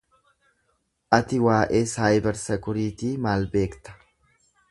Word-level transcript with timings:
Ati 1.17 1.39
waa'ee 1.47 1.83
'Cyber 1.91 2.41
Security' 2.45 3.13
maal 3.27 3.49
beekta? 3.57 3.97